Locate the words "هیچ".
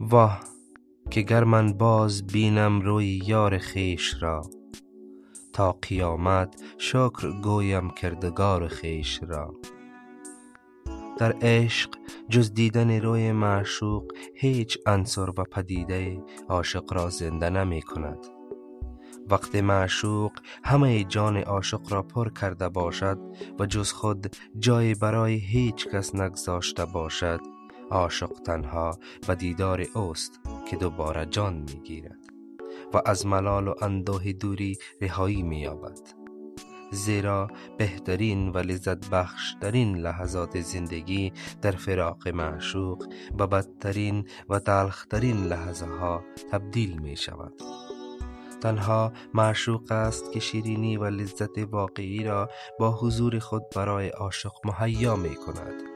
14.34-14.78, 25.34-25.88